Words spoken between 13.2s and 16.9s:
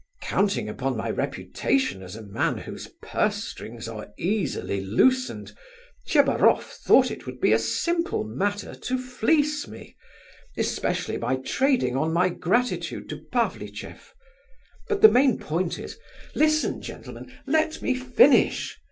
Pavlicheff. But the main point is—listen,